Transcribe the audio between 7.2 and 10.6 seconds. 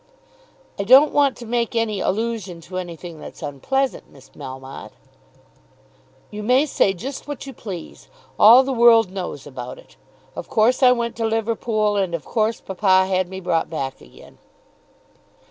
what you please. All the world knows about it. Of